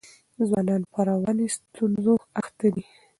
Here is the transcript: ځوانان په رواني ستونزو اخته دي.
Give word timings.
ځوانان 0.47 0.81
په 0.91 0.99
رواني 1.09 1.47
ستونزو 1.57 2.13
اخته 2.41 2.67
دي. 2.75 2.83